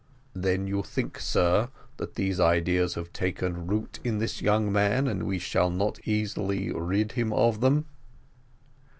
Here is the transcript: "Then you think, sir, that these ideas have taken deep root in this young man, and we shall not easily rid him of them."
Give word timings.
"Then 0.33 0.65
you 0.65 0.81
think, 0.81 1.19
sir, 1.19 1.69
that 1.97 2.15
these 2.15 2.39
ideas 2.39 2.95
have 2.95 3.13
taken 3.13 3.53
deep 3.53 3.69
root 3.69 3.99
in 4.03 4.17
this 4.17 4.41
young 4.41 4.71
man, 4.71 5.07
and 5.07 5.21
we 5.27 5.37
shall 5.37 5.69
not 5.69 5.99
easily 6.07 6.71
rid 6.73 7.11
him 7.11 7.31
of 7.31 7.61
them." 7.61 7.85